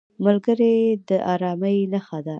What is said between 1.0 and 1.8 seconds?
د ارامۍ